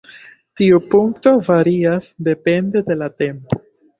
[0.61, 3.63] Tiu punkto varias depende de la tempo.